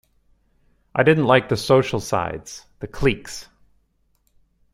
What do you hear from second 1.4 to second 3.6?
the social sides- the cliques.